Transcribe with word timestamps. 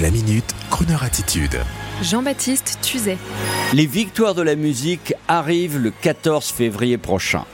La 0.00 0.12
minute, 0.12 0.54
Kroneur 0.70 1.02
attitude. 1.02 1.58
Jean-Baptiste 2.02 2.78
Tuzet. 2.82 3.18
Les 3.72 3.86
victoires 3.86 4.36
de 4.36 4.42
la 4.42 4.54
musique 4.54 5.12
arrivent 5.26 5.78
le 5.78 5.90
14 5.90 6.52
février 6.52 6.98
prochain. 6.98 7.44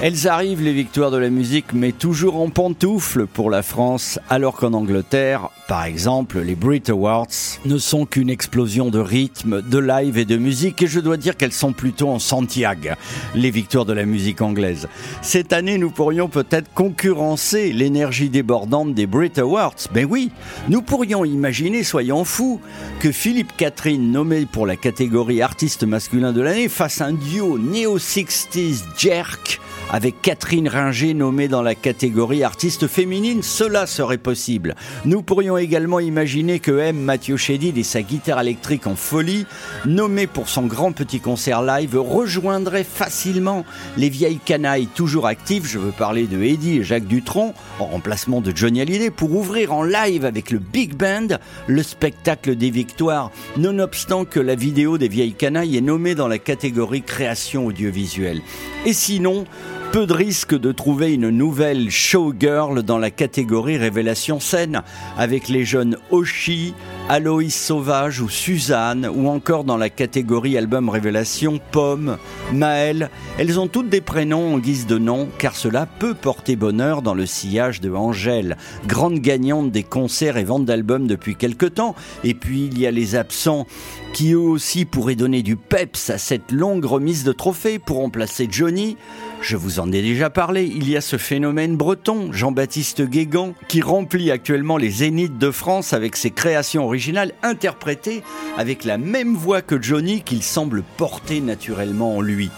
Elles 0.00 0.28
arrivent, 0.28 0.62
les 0.62 0.72
victoires 0.72 1.10
de 1.10 1.16
la 1.16 1.28
musique, 1.28 1.72
mais 1.72 1.90
toujours 1.90 2.40
en 2.40 2.50
pantoufle 2.50 3.26
pour 3.26 3.50
la 3.50 3.64
France, 3.64 4.20
alors 4.30 4.54
qu'en 4.54 4.72
Angleterre, 4.72 5.48
par 5.66 5.84
exemple, 5.86 6.38
les 6.38 6.54
Brit 6.54 6.84
Awards 6.86 7.26
ne 7.64 7.78
sont 7.78 8.06
qu'une 8.06 8.30
explosion 8.30 8.90
de 8.90 9.00
rythme, 9.00 9.60
de 9.60 9.78
live 9.78 10.16
et 10.16 10.24
de 10.24 10.36
musique, 10.36 10.80
et 10.82 10.86
je 10.86 11.00
dois 11.00 11.16
dire 11.16 11.36
qu'elles 11.36 11.52
sont 11.52 11.72
plutôt 11.72 12.10
en 12.10 12.20
Santiago, 12.20 12.90
les 13.34 13.50
victoires 13.50 13.86
de 13.86 13.92
la 13.92 14.06
musique 14.06 14.40
anglaise. 14.40 14.86
Cette 15.20 15.52
année, 15.52 15.78
nous 15.78 15.90
pourrions 15.90 16.28
peut-être 16.28 16.72
concurrencer 16.72 17.72
l'énergie 17.72 18.30
débordante 18.30 18.94
des 18.94 19.08
Brit 19.08 19.32
Awards. 19.38 19.74
Mais 19.96 20.04
oui, 20.04 20.30
nous 20.68 20.80
pourrions 20.80 21.24
imaginer, 21.24 21.82
soyons 21.82 22.24
fous, 22.24 22.60
que 23.00 23.10
Philippe 23.10 23.56
Catherine, 23.56 24.12
nommé 24.12 24.46
pour 24.46 24.64
la 24.64 24.76
catégorie 24.76 25.42
artiste 25.42 25.82
masculin 25.82 26.32
de 26.32 26.40
l'année, 26.40 26.68
fasse 26.68 27.00
un 27.00 27.14
duo 27.14 27.58
néo-60s 27.58 28.84
jerk 28.96 29.60
avec 29.90 30.20
Catherine 30.20 30.68
Ringer 30.68 31.14
nommée 31.14 31.48
dans 31.48 31.62
la 31.62 31.74
catégorie 31.74 32.44
artiste 32.44 32.86
féminine, 32.86 33.42
cela 33.42 33.86
serait 33.86 34.18
possible. 34.18 34.74
Nous 35.04 35.22
pourrions 35.22 35.56
également 35.56 36.00
imaginer 36.00 36.58
que 36.58 36.78
M. 36.78 36.98
Mathieu 36.98 37.36
Chédid 37.36 37.78
et 37.78 37.82
sa 37.82 38.02
guitare 38.02 38.40
électrique 38.40 38.86
en 38.86 38.96
folie, 38.96 39.46
nommé 39.86 40.26
pour 40.26 40.48
son 40.48 40.66
grand 40.66 40.92
petit 40.92 41.20
concert 41.20 41.62
live, 41.62 41.96
rejoindraient 41.98 42.84
facilement 42.84 43.64
les 43.96 44.08
vieilles 44.08 44.40
canailles 44.44 44.88
toujours 44.88 45.26
actives, 45.26 45.66
je 45.66 45.78
veux 45.78 45.92
parler 45.92 46.26
de 46.26 46.42
Eddie 46.42 46.78
et 46.78 46.84
Jacques 46.84 47.06
Dutronc, 47.06 47.54
en 47.78 47.86
remplacement 47.86 48.40
de 48.40 48.54
Johnny 48.54 48.80
Hallyday, 48.80 49.10
pour 49.10 49.34
ouvrir 49.34 49.72
en 49.72 49.82
live 49.82 50.24
avec 50.24 50.50
le 50.50 50.58
Big 50.58 50.94
Band 50.94 51.38
le 51.66 51.82
spectacle 51.82 52.56
des 52.56 52.70
victoires, 52.70 53.30
nonobstant 53.56 54.24
que 54.24 54.40
la 54.40 54.54
vidéo 54.54 54.98
des 54.98 55.08
vieilles 55.08 55.34
canailles 55.34 55.76
est 55.76 55.82
nommée 55.82 56.14
dans 56.14 56.28
la 56.28 56.38
catégorie 56.38 57.02
création 57.02 57.66
audiovisuelle. 57.66 58.42
Et 58.84 58.92
sinon, 58.92 59.44
peu 59.92 60.06
de 60.06 60.12
risque 60.12 60.58
de 60.58 60.72
trouver 60.72 61.14
une 61.14 61.30
nouvelle 61.30 61.90
showgirl 61.90 62.82
dans 62.82 62.98
la 62.98 63.10
catégorie 63.10 63.78
révélation 63.78 64.38
scène, 64.40 64.82
avec 65.16 65.48
les 65.48 65.64
jeunes 65.64 65.96
Oshi, 66.10 66.74
Aloïs 67.10 67.54
Sauvage 67.54 68.20
ou 68.20 68.28
Suzanne, 68.28 69.10
ou 69.10 69.28
encore 69.28 69.64
dans 69.64 69.78
la 69.78 69.88
catégorie 69.88 70.58
album 70.58 70.90
révélation 70.90 71.58
Pomme, 71.70 72.18
Maëlle. 72.52 73.08
Elles 73.38 73.58
ont 73.58 73.66
toutes 73.66 73.88
des 73.88 74.02
prénoms 74.02 74.52
en 74.52 74.58
guise 74.58 74.86
de 74.86 74.98
nom, 74.98 75.26
car 75.38 75.56
cela 75.56 75.86
peut 75.86 76.12
porter 76.12 76.54
bonheur 76.54 77.00
dans 77.00 77.14
le 77.14 77.24
sillage 77.24 77.80
de 77.80 77.90
Angèle, 77.90 78.58
grande 78.86 79.20
gagnante 79.20 79.72
des 79.72 79.84
concerts 79.84 80.36
et 80.36 80.44
ventes 80.44 80.66
d'albums 80.66 81.06
depuis 81.06 81.34
quelque 81.34 81.64
temps. 81.64 81.94
Et 82.24 82.34
puis 82.34 82.66
il 82.70 82.78
y 82.78 82.86
a 82.86 82.90
les 82.90 83.14
absents 83.14 83.66
qui 84.12 84.32
eux 84.32 84.38
aussi 84.38 84.84
pourraient 84.84 85.14
donner 85.14 85.42
du 85.42 85.56
peps 85.56 86.10
à 86.10 86.18
cette 86.18 86.52
longue 86.52 86.84
remise 86.84 87.24
de 87.24 87.32
trophées 87.32 87.78
pour 87.78 87.98
remplacer 87.98 88.48
Johnny. 88.50 88.98
Je 89.40 89.56
vous 89.56 89.80
en 89.80 89.90
ai 89.92 90.02
déjà 90.02 90.28
parlé, 90.28 90.64
il 90.64 90.90
y 90.90 90.96
a 90.96 91.00
ce 91.00 91.16
phénomène 91.16 91.76
breton, 91.76 92.32
Jean-Baptiste 92.32 93.02
Guégan, 93.02 93.54
qui 93.68 93.80
remplit 93.80 94.30
actuellement 94.30 94.76
les 94.76 94.90
zéniths 94.90 95.38
de 95.38 95.50
France 95.50 95.92
avec 95.94 96.16
ses 96.16 96.32
créations 96.32 96.84
originales 96.84 96.97
interprétées 97.42 98.22
avec 98.56 98.84
la 98.84 98.98
même 98.98 99.34
voix 99.34 99.62
que 99.62 99.80
Johnny 99.80 100.22
qu'il 100.22 100.42
semble 100.42 100.82
porter 100.96 101.40
naturellement 101.40 102.16
en 102.16 102.20
lui. 102.20 102.50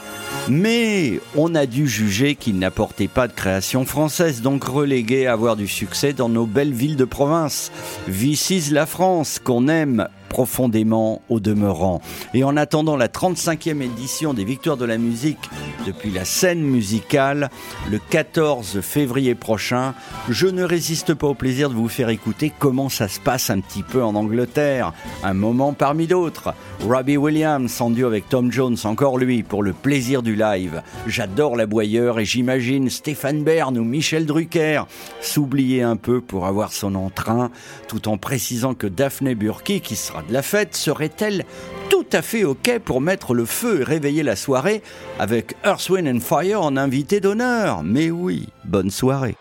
Mais 0.48 1.20
on 1.36 1.54
a 1.54 1.66
dû 1.66 1.88
juger 1.88 2.34
qu'il 2.34 2.58
n'apportait 2.58 3.08
pas 3.08 3.28
de 3.28 3.32
création 3.32 3.84
française, 3.84 4.42
donc 4.42 4.64
relégué 4.64 5.26
à 5.26 5.32
avoir 5.32 5.56
du 5.56 5.68
succès 5.68 6.12
dans 6.12 6.28
nos 6.28 6.46
belles 6.46 6.72
villes 6.72 6.96
de 6.96 7.04
province. 7.04 7.70
Vicis 8.08 8.70
la 8.70 8.86
France, 8.86 9.38
qu'on 9.42 9.68
aime 9.68 10.08
profondément 10.30 11.20
au 11.28 11.40
demeurant. 11.40 12.00
Et 12.32 12.44
en 12.44 12.56
attendant 12.56 12.96
la 12.96 13.08
35e 13.08 13.82
édition 13.82 14.32
des 14.32 14.44
Victoires 14.44 14.78
de 14.78 14.86
la 14.86 14.96
musique 14.96 15.50
depuis 15.86 16.10
la 16.10 16.24
scène 16.24 16.62
musicale, 16.62 17.50
le 17.90 17.98
14 17.98 18.80
février 18.80 19.34
prochain, 19.34 19.92
je 20.28 20.46
ne 20.46 20.62
résiste 20.62 21.14
pas 21.14 21.26
au 21.26 21.34
plaisir 21.34 21.68
de 21.68 21.74
vous 21.74 21.88
faire 21.88 22.08
écouter 22.08 22.52
comment 22.58 22.88
ça 22.88 23.08
se 23.08 23.18
passe 23.18 23.50
un 23.50 23.60
petit 23.60 23.82
peu 23.82 24.02
en 24.02 24.14
Angleterre. 24.14 24.92
Un 25.24 25.34
moment 25.34 25.72
parmi 25.72 26.06
d'autres. 26.06 26.54
Robbie 26.80 27.16
Williams 27.16 27.80
en 27.80 27.90
duo 27.90 28.06
avec 28.06 28.28
Tom 28.28 28.52
Jones, 28.52 28.76
encore 28.84 29.18
lui, 29.18 29.42
pour 29.42 29.62
le 29.62 29.72
plaisir 29.72 30.22
du 30.22 30.36
live. 30.36 30.82
J'adore 31.06 31.56
la 31.56 31.66
boyeur 31.66 32.20
et 32.20 32.24
j'imagine 32.24 32.88
Stéphane 32.88 33.42
Bern 33.42 33.76
ou 33.76 33.84
Michel 33.84 34.26
Drucker 34.26 34.84
s'oublier 35.20 35.82
un 35.82 35.96
peu 35.96 36.20
pour 36.20 36.46
avoir 36.46 36.72
son 36.72 36.94
entrain, 36.94 37.50
tout 37.88 38.08
en 38.08 38.16
précisant 38.16 38.74
que 38.74 38.86
Daphné 38.86 39.34
Burki, 39.34 39.80
qui 39.80 39.96
sera 39.96 40.19
la 40.28 40.42
fête, 40.42 40.76
serait-elle 40.76 41.44
tout 41.88 42.06
à 42.12 42.22
fait 42.22 42.44
OK 42.44 42.78
pour 42.84 43.00
mettre 43.00 43.34
le 43.34 43.44
feu 43.44 43.80
et 43.80 43.84
réveiller 43.84 44.22
la 44.22 44.36
soirée 44.36 44.82
avec 45.18 45.54
Earth, 45.64 45.88
Wind 45.88 46.08
and 46.08 46.20
Fire 46.20 46.62
en 46.62 46.76
invité 46.76 47.20
d'honneur? 47.20 47.82
Mais 47.82 48.10
oui, 48.10 48.48
bonne 48.64 48.90
soirée. 48.90 49.36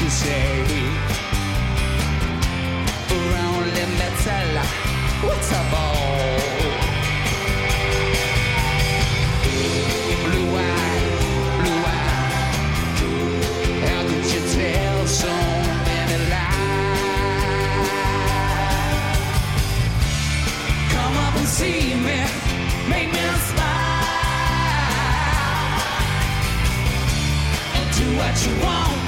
You 0.00 0.10
say. 0.10 0.64
Around 3.10 3.66
the 3.74 3.86
metal, 3.98 4.56
what's 5.26 5.50
a 5.50 5.62
ball? 5.72 5.94
Oh? 6.60 6.76
Blue 10.24 10.50
eyes, 10.56 11.24
blue 11.60 11.82
eyes. 11.98 12.98
How 13.84 14.00
you 14.30 14.40
tell 14.54 14.98
so 15.06 15.32
many 15.88 16.18
lies? 16.30 17.58
Come 20.92 21.14
up 21.26 21.34
and 21.40 21.48
see 21.48 21.82
me, 22.06 22.20
make 22.88 23.10
me 23.12 23.24
smile, 23.50 24.02
and 27.74 27.86
do 27.96 28.06
what 28.16 28.36
you 28.46 28.54
want 28.64 29.07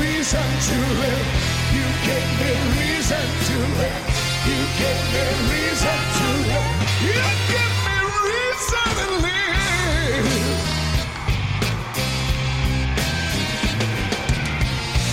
reason 0.21 0.39
to 0.39 0.77
live. 1.01 1.29
You 1.73 1.85
gave 2.05 2.29
me 2.39 2.51
reason 2.77 3.25
to 3.47 3.55
live. 3.79 4.05
You 4.45 4.59
gave 4.77 5.01
me 5.13 5.23
reason 5.49 5.99
to 6.17 6.25
live. 6.49 6.77
You 7.09 7.21
gave 7.49 7.75
me 7.87 7.95
reason 8.29 8.89
to 8.99 9.07
live. 9.25 10.27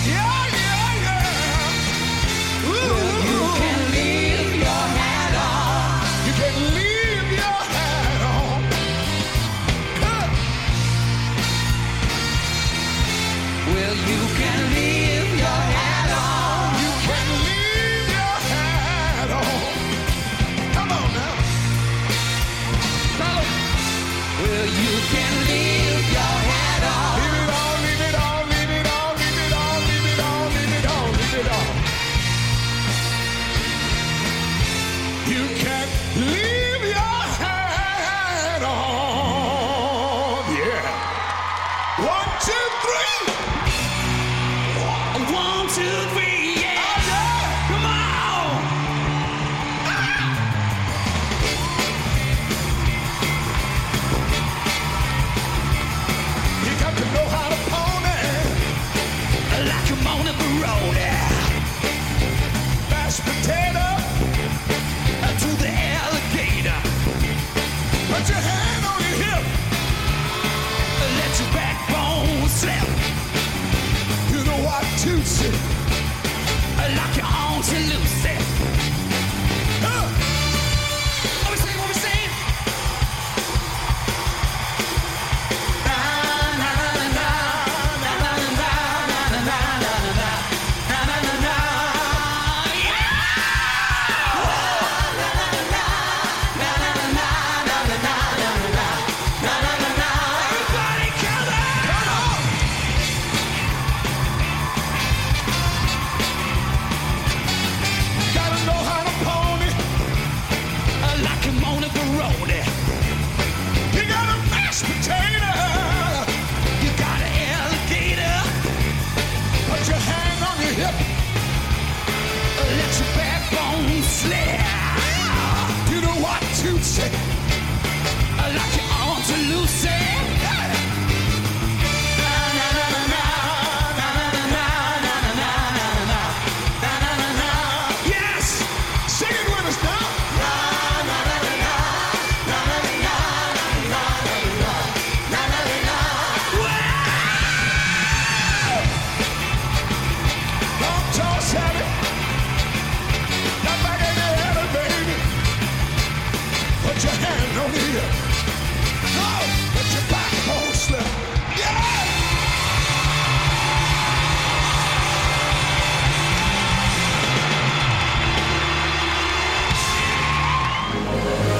Yeah, 0.05 0.41
yeah, 0.59 1.05
yeah. 1.05 2.69
Ooh. 2.69 2.93
Well, 2.93 3.17
you 3.31 3.41
can 3.61 3.79
leave 3.95 4.53
your 4.65 4.85
hat 4.99 5.33
on. 5.49 6.05
You 6.27 6.33
can 6.41 6.55
leave 6.77 7.29
your 7.41 7.59
hat 7.73 8.21
on. 8.37 8.59
Cut. 10.01 10.29
Well, 13.73 13.95
you 14.11 14.21
can 14.37 14.61
leave. 14.75 14.88